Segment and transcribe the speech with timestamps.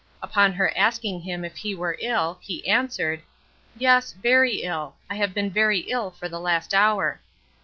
[0.23, 3.21] Upon her asking him if he were ill, he answered
[3.77, 7.21] "Yes, very ill; I have been very ill for the last hour."